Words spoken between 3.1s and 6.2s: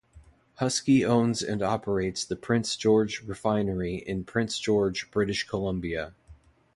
Refinery in Prince George, British Columbia.